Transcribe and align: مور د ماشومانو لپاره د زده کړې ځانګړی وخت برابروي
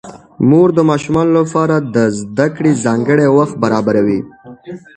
مور 0.49 0.69
د 0.77 0.79
ماشومانو 0.89 1.31
لپاره 1.39 1.75
د 1.95 1.97
زده 2.19 2.47
کړې 2.55 2.71
ځانګړی 2.85 3.27
وخت 3.37 3.55
برابروي 3.63 4.19